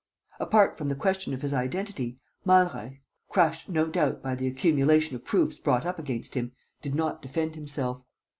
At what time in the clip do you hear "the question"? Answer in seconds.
0.89-1.31